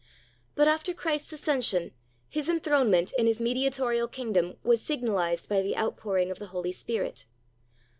But 0.55 0.67
after 0.67 0.95
Christ's 0.95 1.31
ascension 1.33 1.91
His 2.27 2.49
enthronement 2.49 3.13
in 3.19 3.27
His 3.27 3.39
mediatorial 3.39 4.07
kingdom 4.07 4.57
was 4.63 4.81
signalized 4.81 5.47
by 5.47 5.61
the 5.61 5.77
outpouring 5.77 6.31
of 6.31 6.39
the 6.39 6.47
Holy 6.47 6.71
Spirit. 6.71 7.27